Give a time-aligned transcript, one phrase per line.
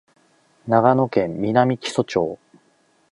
[0.67, 2.39] 長野県南木曽町